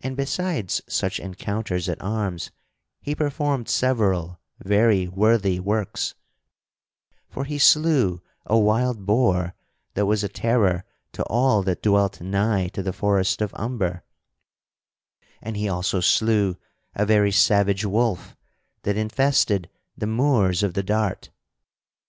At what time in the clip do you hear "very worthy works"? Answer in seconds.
4.60-6.14